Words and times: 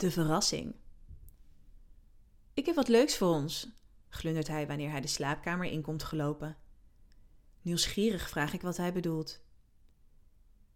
De 0.00 0.10
verrassing. 0.10 0.74
Ik 2.54 2.66
heb 2.66 2.74
wat 2.74 2.88
leuks 2.88 3.16
voor 3.16 3.28
ons, 3.28 3.68
glundert 4.08 4.48
hij 4.48 4.66
wanneer 4.66 4.90
hij 4.90 5.00
de 5.00 5.08
slaapkamer 5.08 5.66
in 5.66 5.82
komt 5.82 6.02
gelopen. 6.02 6.56
Nieuwsgierig 7.62 8.28
vraag 8.28 8.52
ik 8.52 8.60
wat 8.62 8.76
hij 8.76 8.92
bedoelt. 8.92 9.40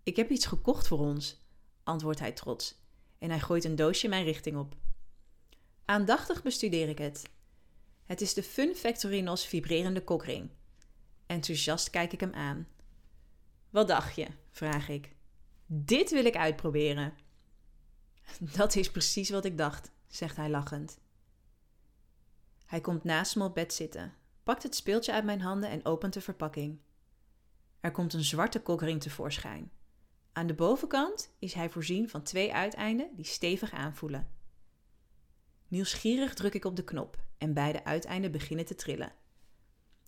Ik 0.02 0.16
heb 0.16 0.30
iets 0.30 0.46
gekocht 0.46 0.86
voor 0.86 0.98
ons, 0.98 1.46
antwoordt 1.82 2.20
hij 2.20 2.32
trots 2.32 2.82
en 3.18 3.30
hij 3.30 3.40
gooit 3.40 3.64
een 3.64 3.76
doosje 3.76 4.08
mijn 4.08 4.24
richting 4.24 4.56
op. 4.56 4.76
Aandachtig 5.84 6.42
bestudeer 6.42 6.88
ik 6.88 6.98
het. 6.98 7.22
Het 8.04 8.20
is 8.20 8.34
de 8.34 8.42
Fun 8.42 8.74
Factorinos 8.74 9.46
vibrerende 9.46 10.04
kokring. 10.04 10.50
Enthousiast 11.26 11.90
kijk 11.90 12.12
ik 12.12 12.20
hem 12.20 12.32
aan. 12.32 12.68
Wat 13.70 13.88
dacht 13.88 14.16
je? 14.16 14.26
vraag 14.50 14.88
ik. 14.88 15.16
Dit 15.66 16.10
wil 16.10 16.24
ik 16.24 16.36
uitproberen. 16.36 17.23
Dat 18.56 18.74
is 18.74 18.90
precies 18.90 19.30
wat 19.30 19.44
ik 19.44 19.58
dacht, 19.58 19.90
zegt 20.06 20.36
hij 20.36 20.50
lachend. 20.50 20.98
Hij 22.66 22.80
komt 22.80 23.04
naast 23.04 23.36
me 23.36 23.44
op 23.44 23.54
bed 23.54 23.72
zitten, 23.74 24.14
pakt 24.42 24.62
het 24.62 24.74
speeltje 24.74 25.12
uit 25.12 25.24
mijn 25.24 25.40
handen 25.40 25.70
en 25.70 25.84
opent 25.84 26.12
de 26.12 26.20
verpakking. 26.20 26.78
Er 27.80 27.90
komt 27.90 28.12
een 28.12 28.24
zwarte 28.24 28.62
kokring 28.62 29.00
tevoorschijn. 29.00 29.70
Aan 30.32 30.46
de 30.46 30.54
bovenkant 30.54 31.34
is 31.38 31.52
hij 31.52 31.70
voorzien 31.70 32.08
van 32.08 32.22
twee 32.22 32.52
uiteinden 32.52 33.10
die 33.16 33.24
stevig 33.24 33.72
aanvoelen. 33.72 34.28
Nieuwsgierig 35.68 36.34
druk 36.34 36.54
ik 36.54 36.64
op 36.64 36.76
de 36.76 36.84
knop 36.84 37.22
en 37.38 37.54
beide 37.54 37.84
uiteinden 37.84 38.32
beginnen 38.32 38.64
te 38.64 38.74
trillen. 38.74 39.12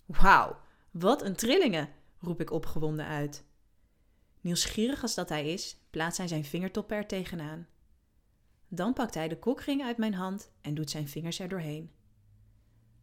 Wauw, 0.07 0.61
wat 0.91 1.23
een 1.23 1.37
trillingen! 1.37 1.89
roep 2.21 2.41
ik 2.41 2.51
opgewonden 2.51 3.07
uit. 3.07 3.45
Nieuwsgierig 4.41 5.03
als 5.03 5.15
dat 5.15 5.29
hij 5.29 5.53
is, 5.53 5.77
plaatst 5.91 6.19
hij 6.19 6.29
zijn 6.29 6.45
vingertoppen 6.45 6.97
er 6.97 7.07
tegenaan. 7.07 7.67
Dan 8.69 8.93
pakt 8.93 9.15
hij 9.15 9.29
de 9.29 9.39
kokring 9.39 9.83
uit 9.83 9.97
mijn 9.97 10.15
hand 10.15 10.51
en 10.61 10.75
doet 10.75 10.91
zijn 10.91 11.09
vingers 11.09 11.39
er 11.39 11.49
doorheen. 11.49 11.91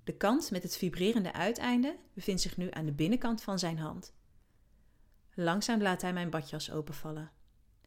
De 0.04 0.18
kant 0.18 0.52
met 0.52 0.64
het 0.64 0.78
vibrerende 0.78 1.34
uiteinde 1.34 1.98
bevindt 2.14 2.42
zich 2.42 2.58
nu 2.58 2.68
aan 2.72 2.86
de 2.86 2.94
binnenkant 2.94 3.42
van 3.42 3.60
zijn 3.60 3.78
hand. 3.78 4.14
Langzaam 5.34 5.82
laat 5.82 6.02
hij 6.02 6.14
mijn 6.14 6.30
badjas 6.30 6.72
openvallen. 6.72 7.32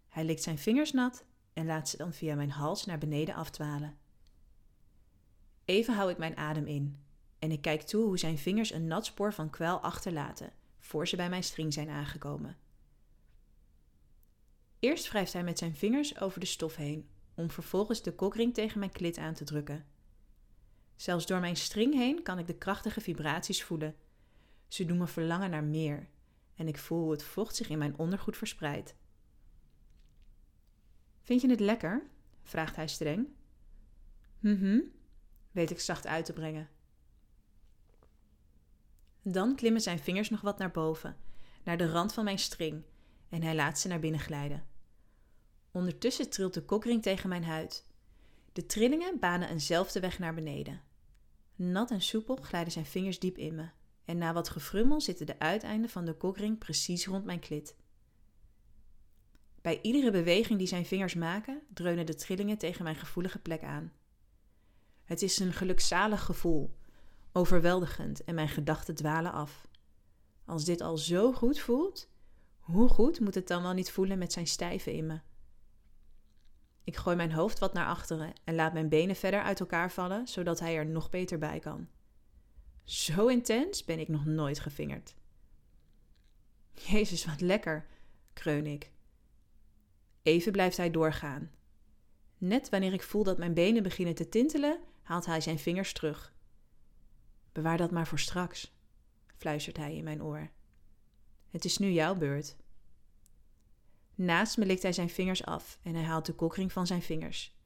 Hij 0.09 0.25
likt 0.25 0.43
zijn 0.43 0.59
vingers 0.59 0.93
nat 0.93 1.25
en 1.53 1.67
laat 1.67 1.89
ze 1.89 1.97
dan 1.97 2.13
via 2.13 2.35
mijn 2.35 2.51
hals 2.51 2.85
naar 2.85 2.99
beneden 2.99 3.35
afdwalen. 3.35 3.99
Even 5.65 5.95
hou 5.95 6.11
ik 6.11 6.19
mijn 6.19 6.37
adem 6.37 6.67
in 6.67 7.05
en 7.39 7.51
ik 7.51 7.61
kijk 7.61 7.83
toe 7.83 8.05
hoe 8.05 8.19
zijn 8.19 8.39
vingers 8.39 8.73
een 8.73 8.87
nat 8.87 9.07
spoor 9.07 9.33
van 9.33 9.51
kwel 9.51 9.81
achterlaten 9.81 10.53
voor 10.79 11.09
ze 11.09 11.17
bij 11.17 11.29
mijn 11.29 11.45
string 11.45 11.73
zijn 11.73 11.89
aangekomen. 11.89 12.57
Eerst 14.79 15.09
wrijft 15.09 15.33
hij 15.33 15.45
met 15.45 15.59
zijn 15.59 15.77
vingers 15.77 16.21
over 16.21 16.41
de 16.41 16.47
stof 16.47 16.77
heen, 16.77 17.09
om 17.37 17.51
vervolgens 17.51 18.03
de 18.03 18.15
kokring 18.15 18.55
tegen 18.55 18.79
mijn 18.79 18.93
klit 18.93 19.19
aan 19.19 19.35
te 19.35 19.45
drukken. 19.45 19.87
Zelfs 20.97 21.27
door 21.27 21.41
mijn 21.41 21.57
string 21.57 21.95
heen 21.95 22.23
kan 22.23 22.39
ik 22.39 22.47
de 22.47 22.59
krachtige 22.59 23.01
vibraties 23.01 23.65
voelen. 23.65 23.97
Ze 24.69 24.85
doen 24.85 24.99
me 24.99 25.07
verlangen 25.07 25.51
naar 25.51 25.65
meer 25.65 26.09
en 26.55 26.69
ik 26.69 26.79
voel 26.79 27.03
hoe 27.03 27.11
het 27.11 27.23
vocht 27.23 27.57
zich 27.57 27.69
in 27.69 27.79
mijn 27.79 27.99
ondergoed 27.99 28.37
verspreidt. 28.37 28.95
Vind 31.23 31.41
je 31.41 31.51
het 31.51 31.61
lekker? 31.61 32.07
vraagt 32.43 32.77
hij 32.77 32.89
streng. 32.89 33.29
Mhm, 34.39 34.81
weet 35.51 35.71
ik 35.71 35.81
zacht 35.81 36.07
uit 36.07 36.25
te 36.25 36.33
brengen. 36.33 36.69
Dan 39.23 39.57
klimmen 39.57 39.81
zijn 39.81 39.99
vingers 39.99 40.31
nog 40.31 40.41
wat 40.41 40.59
naar 40.59 40.71
boven, 40.71 41.17
naar 41.65 41.77
de 41.77 41.91
rand 41.91 42.13
van 42.13 42.25
mijn 42.25 42.39
string, 42.39 42.85
en 43.29 43.43
hij 43.43 43.55
laat 43.55 43.79
ze 43.79 43.89
naar 43.89 44.01
binnen 44.01 44.21
glijden. 44.21 44.67
Ondertussen 45.77 46.31
trilt 46.31 46.55
de 46.55 46.63
kokring 46.65 47.03
tegen 47.03 47.29
mijn 47.29 47.45
huid. 47.45 47.87
De 48.53 48.67
trillingen 48.67 49.19
banen 49.19 49.49
eenzelfde 49.49 50.01
weg 50.01 50.19
naar 50.19 50.35
beneden. 50.35 50.83
Nat 51.57 51.91
en 51.91 52.03
soepel 52.03 52.37
glijden 52.37 52.73
zijn 52.73 52.87
vingers 52.87 53.19
diep 53.19 53.39
in 53.39 53.55
me, 53.55 53.69
en 54.05 54.19
na 54.19 54.33
wat 54.33 54.49
gefrummel 54.49 55.01
zitten 55.01 55.27
de 55.27 55.39
uiteinden 55.39 55.91
van 55.91 56.05
de 56.05 56.15
kokring 56.15 56.59
precies 56.59 57.07
rond 57.07 57.25
mijn 57.25 57.39
klit. 57.39 57.77
Bij 59.61 59.79
iedere 59.83 60.11
beweging 60.11 60.59
die 60.59 60.69
zijn 60.69 60.87
vingers 60.87 61.15
maken, 61.15 61.63
dreunen 61.75 62.07
de 62.07 62.15
trillingen 62.15 62.59
tegen 62.59 62.85
mijn 62.85 62.97
gevoelige 62.97 63.39
plek 63.39 63.63
aan. 63.63 63.93
Het 65.05 65.23
is 65.23 65.39
een 65.39 65.53
gelukzalig 65.53 66.25
gevoel, 66.25 66.77
overweldigend 67.33 68.25
en 68.25 68.35
mijn 68.35 68.49
gedachten 68.49 68.95
dwalen 68.95 69.33
af. 69.33 69.69
Als 70.45 70.65
dit 70.65 70.81
al 70.81 70.97
zo 70.99 71.33
goed 71.33 71.59
voelt, 71.59 72.09
hoe 72.59 72.89
goed 72.89 73.21
moet 73.21 73.35
het 73.35 73.49
dan 73.49 73.63
wel 73.63 73.73
niet 73.73 73.91
voelen 73.91 74.19
met 74.19 74.33
zijn 74.33 74.47
stijve 74.47 74.97
in 74.97 75.07
me? 75.07 75.21
Ik 76.87 76.97
gooi 76.97 77.17
mijn 77.17 77.33
hoofd 77.33 77.59
wat 77.59 77.73
naar 77.73 77.87
achteren 77.87 78.33
en 78.45 78.55
laat 78.55 78.73
mijn 78.73 78.89
benen 78.89 79.17
verder 79.17 79.43
uit 79.43 79.61
elkaar 79.61 79.91
vallen, 79.91 80.27
zodat 80.27 80.61
hij 80.61 80.77
er 80.77 80.87
nog 80.87 81.11
beter 81.11 81.39
bij 81.39 81.59
kan. 81.59 81.89
Zo 82.85 83.27
intens 83.27 83.85
ben 83.85 83.99
ik 83.99 84.09
nog 84.09 84.25
nooit 84.25 84.61
gevingerd. 84.61 85.15
Jezus, 86.73 87.25
wat 87.25 87.41
lekker, 87.41 87.87
kreun 88.33 88.67
ik. 88.67 88.91
Even 90.23 90.53
blijft 90.53 90.77
hij 90.77 90.91
doorgaan. 90.91 91.51
Net 92.39 92.69
wanneer 92.69 92.93
ik 92.93 93.03
voel 93.03 93.25
dat 93.25 93.39
mijn 93.39 93.55
benen 93.55 93.83
beginnen 93.83 94.15
te 94.15 94.29
tintelen, 94.29 94.81
haalt 95.03 95.27
hij 95.27 95.41
zijn 95.41 95.59
vingers 95.59 95.93
terug. 95.93 96.35
Bewaar 97.53 97.77
dat 97.77 97.91
maar 97.91 98.07
voor 98.07 98.19
straks, 98.19 98.77
fluistert 99.37 99.77
hij 99.77 99.97
in 99.97 100.05
mijn 100.05 100.23
oor. 100.23 100.51
Het 101.51 101.65
is 101.65 101.79
nu 101.79 101.91
jouw 101.91 102.15
beurt. 102.15 102.57
Naast 104.19 104.57
me 104.57 104.67
likt 104.67 104.83
hij 104.83 104.93
zijn 104.93 105.11
vingers 105.11 105.45
af 105.45 105.79
en 105.83 105.95
hij 105.95 106.05
haalt 106.05 106.27
de 106.27 106.33
kokring 106.33 106.73
van 106.73 106.87
zijn 106.87 107.03
vingers. 107.03 107.57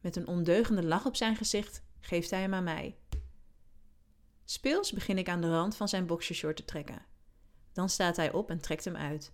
Met 0.00 0.16
een 0.16 0.26
ondeugende 0.26 0.84
lach 0.84 1.06
op 1.06 1.16
zijn 1.16 1.36
gezicht 1.36 1.82
geeft 2.00 2.30
hij 2.30 2.40
hem 2.40 2.54
aan 2.54 2.64
mij. 2.64 2.98
Speels 4.44 4.92
begin 4.92 5.18
ik 5.18 5.28
aan 5.28 5.40
de 5.40 5.50
rand 5.50 5.76
van 5.76 5.88
zijn 5.88 6.06
boxershort 6.06 6.56
te 6.56 6.64
trekken. 6.64 7.06
Dan 7.72 7.88
staat 7.88 8.16
hij 8.16 8.32
op 8.32 8.50
en 8.50 8.60
trekt 8.60 8.84
hem 8.84 8.96
uit. 8.96 9.32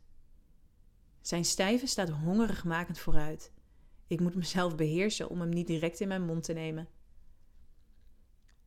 Zijn 1.20 1.44
stijve 1.44 1.86
staat 1.86 2.08
hongerigmakend 2.08 2.98
vooruit. 2.98 3.52
Ik 4.06 4.20
moet 4.20 4.34
mezelf 4.34 4.74
beheersen 4.74 5.28
om 5.28 5.40
hem 5.40 5.48
niet 5.48 5.66
direct 5.66 6.00
in 6.00 6.08
mijn 6.08 6.24
mond 6.24 6.44
te 6.44 6.52
nemen. 6.52 6.88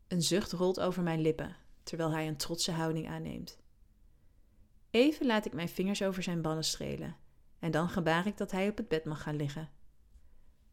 Een 0.08 0.22
zucht 0.22 0.52
rolt 0.52 0.80
over 0.80 1.04
mijn 1.04 1.22
lippen, 1.22 1.56
terwijl 1.84 2.12
hij 2.12 2.28
een 2.28 2.38
trotse 2.38 2.72
houding 2.72 3.08
aanneemt. 3.08 3.58
Even 4.90 5.26
laat 5.26 5.46
ik 5.46 5.54
mijn 5.54 5.70
vingers 5.70 6.04
over 6.04 6.24
zijn 6.24 6.42
ballen 6.42 6.64
strelen 6.64 7.16
en 7.60 7.72
dan 7.72 7.90
gebaar 7.90 8.28
ik 8.28 8.38
dat 8.38 8.52
hij 8.52 8.70
op 8.70 8.78
het 8.78 8.88
bed 8.88 9.06
mag 9.06 9.22
gaan 9.22 9.36
liggen. 9.36 9.70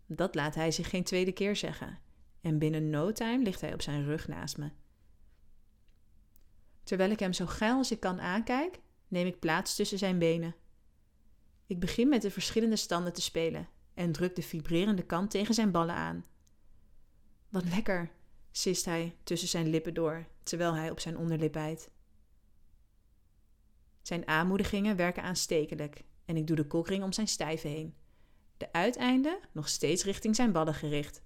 Dat 0.07 0.35
laat 0.35 0.55
hij 0.55 0.71
zich 0.71 0.91
geen 0.91 1.05
tweede 1.05 1.33
keer 1.33 1.57
zeggen 1.57 1.99
en 2.41 2.59
binnen 2.59 2.91
no 2.91 3.13
time 3.13 3.43
ligt 3.43 3.61
hij 3.61 3.73
op 3.73 3.83
zijn 3.83 4.05
rug 4.05 4.29
naast 4.29 4.59
me. 4.59 4.71
Terwijl 6.83 7.11
ik 7.11 7.21
hem 7.21 7.33
zo 7.33 7.47
geil 7.47 7.77
als 7.77 7.91
ik 7.91 8.01
kan 8.01 8.21
aankijk, 8.21 8.81
neem 9.09 9.27
ik 9.27 9.39
plaats 9.39 9.77
tussen 9.77 9.99
zijn 9.99 10.19
benen. 10.19 10.55
Ik 11.67 11.81
begin 11.81 12.09
met 12.09 12.23
de 12.23 12.31
verschillende 12.31 12.77
standen 12.77 13.13
te 13.13 13.21
spelen 13.21 13.69
en 13.95 14.13
druk 14.13 14.37
de 14.37 14.43
vibrerende 14.43 15.03
kant 15.03 15.31
tegen 15.31 15.55
zijn 15.55 15.71
ballen 15.71 15.95
aan. 15.95 16.25
Wat 17.49 17.65
lekker, 17.65 18.11
sist 18.51 18.85
hij 18.85 19.17
tussen 19.23 19.49
zijn 19.49 19.69
lippen 19.69 19.95
door, 19.95 20.27
terwijl 20.43 20.75
hij 20.75 20.91
op 20.91 21.01
zijn 21.01 21.17
onderlip 21.17 21.53
bijt. 21.53 21.91
Zijn 24.03 24.29
aanmoedigingen 24.29 24.97
werken 24.97 25.23
aanstekelijk 25.23 26.05
en 26.27 26.37
ik 26.37 26.47
doe 26.47 26.57
de 26.57 26.67
kokring 26.67 27.05
om 27.05 27.13
zijn 27.13 27.29
stijve 27.29 27.69
heen. 27.69 27.95
De 28.57 28.73
uiteinden 28.73 29.39
nog 29.53 29.69
steeds 29.69 30.05
richting 30.05 30.37
zijn 30.37 30.53
ballen 30.53 30.75
gericht. 30.75 31.23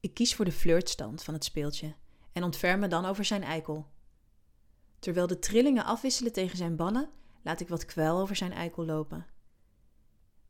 Ik 0.00 0.14
kies 0.14 0.34
voor 0.34 0.44
de 0.44 0.52
flirtstand 0.52 1.22
van 1.22 1.34
het 1.34 1.44
speeltje 1.44 1.94
en 2.32 2.42
ontferm 2.42 2.80
me 2.80 2.88
dan 2.88 3.04
over 3.04 3.24
zijn 3.24 3.42
eikel. 3.42 3.86
Terwijl 4.98 5.26
de 5.26 5.38
trillingen 5.38 5.84
afwisselen 5.84 6.32
tegen 6.32 6.56
zijn 6.56 6.76
ballen, 6.76 7.10
laat 7.42 7.60
ik 7.60 7.68
wat 7.68 7.84
kwel 7.84 8.18
over 8.18 8.36
zijn 8.36 8.52
eikel 8.52 8.84
lopen. 8.84 9.26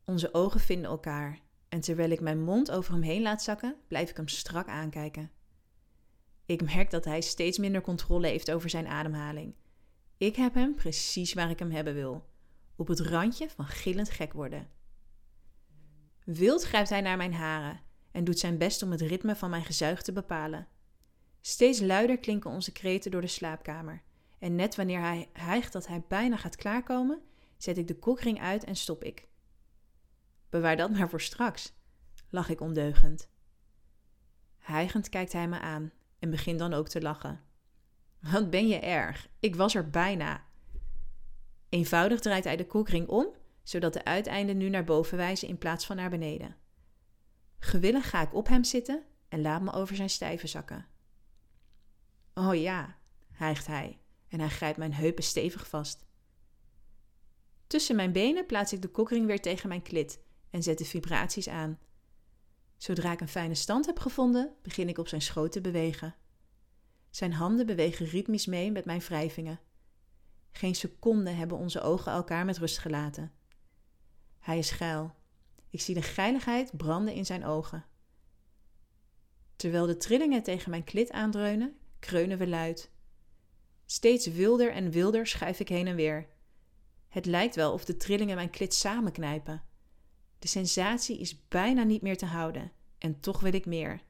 Onze 0.05 0.33
ogen 0.33 0.59
vinden 0.59 0.89
elkaar 0.89 1.39
en 1.69 1.81
terwijl 1.81 2.09
ik 2.09 2.21
mijn 2.21 2.43
mond 2.43 2.71
over 2.71 2.93
hem 2.93 3.01
heen 3.01 3.21
laat 3.21 3.43
zakken, 3.43 3.75
blijf 3.87 4.09
ik 4.09 4.17
hem 4.17 4.27
strak 4.27 4.67
aankijken. 4.67 5.31
Ik 6.45 6.61
merk 6.61 6.91
dat 6.91 7.05
hij 7.05 7.21
steeds 7.21 7.57
minder 7.57 7.81
controle 7.81 8.27
heeft 8.27 8.51
over 8.51 8.69
zijn 8.69 8.87
ademhaling. 8.87 9.55
Ik 10.17 10.35
heb 10.35 10.53
hem 10.53 10.75
precies 10.75 11.33
waar 11.33 11.49
ik 11.49 11.59
hem 11.59 11.71
hebben 11.71 11.93
wil, 11.93 12.29
op 12.75 12.87
het 12.87 12.99
randje 12.99 13.49
van 13.49 13.65
gillend 13.65 14.09
gek 14.09 14.33
worden. 14.33 14.67
Wild 16.23 16.63
grijpt 16.63 16.89
hij 16.89 17.01
naar 17.01 17.17
mijn 17.17 17.33
haren 17.33 17.81
en 18.11 18.23
doet 18.23 18.39
zijn 18.39 18.57
best 18.57 18.83
om 18.83 18.91
het 18.91 19.01
ritme 19.01 19.35
van 19.35 19.49
mijn 19.49 19.63
gezuig 19.63 20.01
te 20.01 20.11
bepalen. 20.11 20.67
Steeds 21.41 21.79
luider 21.79 22.17
klinken 22.17 22.51
onze 22.51 22.71
kreten 22.71 23.11
door 23.11 23.21
de 23.21 23.27
slaapkamer. 23.27 24.01
En 24.39 24.55
net 24.55 24.75
wanneer 24.75 24.99
hij 24.99 25.29
hijgt 25.33 25.73
dat 25.73 25.87
hij 25.87 26.03
bijna 26.07 26.37
gaat 26.37 26.55
klaarkomen, 26.55 27.21
zet 27.57 27.77
ik 27.77 27.87
de 27.87 27.99
kokring 27.99 28.41
uit 28.41 28.63
en 28.63 28.75
stop 28.75 29.03
ik. 29.03 29.27
Bewaar 30.49 30.77
dat 30.77 30.91
maar 30.91 31.09
voor 31.09 31.21
straks, 31.21 31.73
lach 32.29 32.49
ik 32.49 32.61
ondeugend. 32.61 33.29
Hijgend 34.57 35.09
kijkt 35.09 35.33
hij 35.33 35.47
me 35.47 35.59
aan 35.59 35.91
en 36.19 36.29
begint 36.29 36.59
dan 36.59 36.73
ook 36.73 36.87
te 36.87 37.01
lachen. 37.01 37.41
Wat 38.31 38.49
ben 38.49 38.67
je 38.67 38.79
erg? 38.79 39.29
Ik 39.39 39.55
was 39.55 39.75
er 39.75 39.89
bijna. 39.89 40.43
Eenvoudig 41.69 42.19
draait 42.19 42.43
hij 42.43 42.55
de 42.55 42.65
kokring 42.65 43.07
om, 43.07 43.27
zodat 43.63 43.93
de 43.93 44.05
uiteinden 44.05 44.57
nu 44.57 44.69
naar 44.69 44.83
boven 44.83 45.17
wijzen 45.17 45.47
in 45.47 45.57
plaats 45.57 45.85
van 45.85 45.95
naar 45.95 46.09
beneden. 46.09 46.55
Gewillig 47.59 48.09
ga 48.09 48.21
ik 48.21 48.33
op 48.33 48.47
hem 48.47 48.63
zitten 48.63 49.03
en 49.29 49.41
laat 49.41 49.61
me 49.61 49.71
over 49.71 49.95
zijn 49.95 50.09
stijve 50.09 50.47
zakken. 50.47 50.85
Oh 52.33 52.55
ja, 52.55 52.97
hijgt 53.31 53.67
hij 53.67 53.99
en 54.27 54.39
hij 54.39 54.49
grijpt 54.49 54.77
mijn 54.77 54.93
heupen 54.93 55.23
stevig 55.23 55.67
vast. 55.67 56.05
Tussen 57.67 57.95
mijn 57.95 58.11
benen 58.11 58.45
plaats 58.45 58.73
ik 58.73 58.81
de 58.81 58.87
kokring 58.87 59.25
weer 59.25 59.41
tegen 59.41 59.67
mijn 59.67 59.81
klit 59.81 60.19
en 60.49 60.63
zet 60.63 60.77
de 60.77 60.85
vibraties 60.85 61.49
aan. 61.49 61.79
Zodra 62.77 63.11
ik 63.11 63.21
een 63.21 63.27
fijne 63.27 63.55
stand 63.55 63.85
heb 63.85 63.99
gevonden, 63.99 64.55
begin 64.61 64.89
ik 64.89 64.97
op 64.97 65.07
zijn 65.07 65.21
schoot 65.21 65.51
te 65.51 65.61
bewegen. 65.61 66.15
Zijn 67.15 67.33
handen 67.33 67.65
bewegen 67.65 68.05
ritmisch 68.05 68.45
mee 68.45 68.71
met 68.71 68.85
mijn 68.85 68.99
wrijvingen. 68.99 69.59
Geen 70.51 70.75
seconde 70.75 71.29
hebben 71.29 71.57
onze 71.57 71.81
ogen 71.81 72.11
elkaar 72.11 72.45
met 72.45 72.57
rust 72.57 72.77
gelaten. 72.77 73.31
Hij 74.39 74.57
is 74.57 74.71
geil. 74.71 75.15
Ik 75.69 75.81
zie 75.81 75.95
de 75.95 76.01
geiligheid 76.01 76.77
branden 76.77 77.13
in 77.13 77.25
zijn 77.25 77.45
ogen. 77.45 77.85
Terwijl 79.55 79.85
de 79.85 79.97
trillingen 79.97 80.43
tegen 80.43 80.69
mijn 80.69 80.83
klit 80.83 81.11
aandreunen, 81.11 81.77
kreunen 81.99 82.37
we 82.37 82.47
luid. 82.47 82.91
Steeds 83.85 84.27
wilder 84.27 84.71
en 84.71 84.91
wilder 84.91 85.27
schuif 85.27 85.59
ik 85.59 85.69
heen 85.69 85.87
en 85.87 85.95
weer. 85.95 86.27
Het 87.07 87.25
lijkt 87.25 87.55
wel 87.55 87.73
of 87.73 87.85
de 87.85 87.97
trillingen 87.97 88.35
mijn 88.35 88.49
klit 88.49 88.73
samenknijpen. 88.73 89.63
De 90.39 90.47
sensatie 90.47 91.19
is 91.19 91.47
bijna 91.47 91.83
niet 91.83 92.01
meer 92.01 92.17
te 92.17 92.25
houden 92.25 92.71
en 92.97 93.19
toch 93.19 93.39
wil 93.39 93.53
ik 93.53 93.65
meer. 93.65 94.01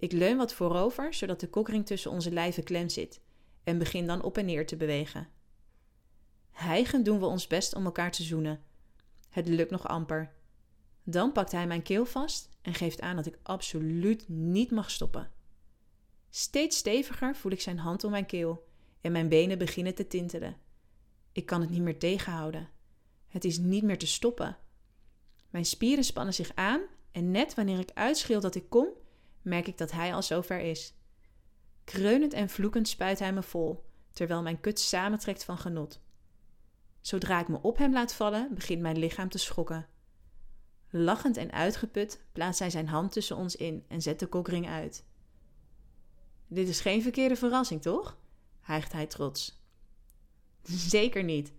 Ik 0.00 0.12
leun 0.12 0.36
wat 0.36 0.52
voorover, 0.52 1.14
zodat 1.14 1.40
de 1.40 1.48
kokring 1.48 1.86
tussen 1.86 2.10
onze 2.10 2.30
lijven 2.30 2.64
klem 2.64 2.88
zit 2.88 3.20
en 3.64 3.78
begin 3.78 4.06
dan 4.06 4.22
op 4.22 4.38
en 4.38 4.44
neer 4.44 4.66
te 4.66 4.76
bewegen. 4.76 5.28
Hijgend 6.50 7.04
doen 7.04 7.18
we 7.18 7.26
ons 7.26 7.46
best 7.46 7.74
om 7.74 7.84
elkaar 7.84 8.10
te 8.10 8.22
zoenen. 8.22 8.62
Het 9.28 9.48
lukt 9.48 9.70
nog 9.70 9.88
amper. 9.88 10.32
Dan 11.02 11.32
pakt 11.32 11.52
hij 11.52 11.66
mijn 11.66 11.82
keel 11.82 12.06
vast 12.06 12.48
en 12.62 12.74
geeft 12.74 13.00
aan 13.00 13.16
dat 13.16 13.26
ik 13.26 13.38
absoluut 13.42 14.28
niet 14.28 14.70
mag 14.70 14.90
stoppen. 14.90 15.30
Steeds 16.30 16.76
steviger 16.76 17.36
voel 17.36 17.52
ik 17.52 17.60
zijn 17.60 17.78
hand 17.78 18.04
om 18.04 18.10
mijn 18.10 18.26
keel 18.26 18.68
en 19.00 19.12
mijn 19.12 19.28
benen 19.28 19.58
beginnen 19.58 19.94
te 19.94 20.06
tintelen. 20.06 20.56
Ik 21.32 21.46
kan 21.46 21.60
het 21.60 21.70
niet 21.70 21.82
meer 21.82 21.98
tegenhouden. 21.98 22.68
Het 23.28 23.44
is 23.44 23.58
niet 23.58 23.82
meer 23.82 23.98
te 23.98 24.06
stoppen. 24.06 24.56
Mijn 25.50 25.64
spieren 25.64 26.04
spannen 26.04 26.34
zich 26.34 26.52
aan 26.54 26.80
en 27.12 27.30
net 27.30 27.54
wanneer 27.54 27.78
ik 27.78 27.90
uitschreeuw 27.94 28.40
dat 28.40 28.54
ik 28.54 28.68
kom, 28.68 28.88
merk 29.42 29.66
ik 29.66 29.78
dat 29.78 29.90
hij 29.90 30.14
al 30.14 30.22
zover 30.22 30.60
is. 30.60 30.94
Kreunend 31.84 32.32
en 32.32 32.48
vloekend 32.48 32.88
spuit 32.88 33.18
hij 33.18 33.32
me 33.32 33.42
vol, 33.42 33.84
terwijl 34.12 34.42
mijn 34.42 34.60
kut 34.60 34.80
samentrekt 34.80 35.44
van 35.44 35.58
genot. 35.58 36.00
Zodra 37.00 37.40
ik 37.40 37.48
me 37.48 37.62
op 37.62 37.76
hem 37.76 37.92
laat 37.92 38.14
vallen, 38.14 38.54
begint 38.54 38.80
mijn 38.80 38.98
lichaam 38.98 39.28
te 39.28 39.38
schokken. 39.38 39.86
Lachend 40.90 41.36
en 41.36 41.52
uitgeput 41.52 42.20
plaatst 42.32 42.58
hij 42.58 42.70
zijn 42.70 42.88
hand 42.88 43.12
tussen 43.12 43.36
ons 43.36 43.56
in 43.56 43.84
en 43.88 44.02
zet 44.02 44.18
de 44.18 44.26
kokring 44.26 44.68
uit. 44.68 45.04
Dit 46.46 46.68
is 46.68 46.80
geen 46.80 47.02
verkeerde 47.02 47.36
verrassing, 47.36 47.82
toch? 47.82 48.18
hijgt 48.60 48.92
hij 48.92 49.06
trots. 49.06 49.62
Zeker 50.62 51.24
niet, 51.24 51.52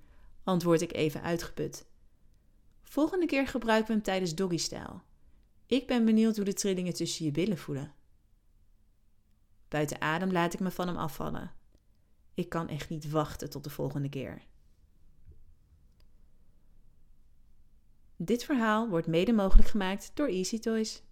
antwoord 0.43 0.81
ik 0.81 0.93
even 0.93 1.21
uitgeput. 1.21 1.85
Volgende 2.81 3.25
keer 3.25 3.47
gebruiken 3.47 3.87
we 3.87 3.93
hem 3.93 4.03
tijdens 4.03 4.35
doggystyle. 4.35 4.99
Ik 5.71 5.87
ben 5.87 6.05
benieuwd 6.05 6.35
hoe 6.35 6.45
de 6.45 6.53
trillingen 6.53 6.93
tussen 6.93 7.25
je 7.25 7.31
billen 7.31 7.57
voelen. 7.57 7.93
Buiten 9.67 10.01
adem 10.01 10.31
laat 10.31 10.53
ik 10.53 10.59
me 10.59 10.71
van 10.71 10.87
hem 10.87 10.97
afvallen. 10.97 11.51
Ik 12.33 12.49
kan 12.49 12.67
echt 12.67 12.89
niet 12.89 13.09
wachten 13.09 13.49
tot 13.49 13.63
de 13.63 13.69
volgende 13.69 14.09
keer. 14.09 14.45
Dit 18.15 18.43
verhaal 18.43 18.89
wordt 18.89 19.07
mede 19.07 19.33
mogelijk 19.33 19.67
gemaakt 19.67 20.11
door 20.13 20.27
Easy 20.27 20.59
Toys. 20.59 21.03